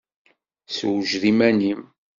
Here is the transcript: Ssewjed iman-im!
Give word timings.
Ssewjed 0.67 1.23
iman-im! 1.31 1.81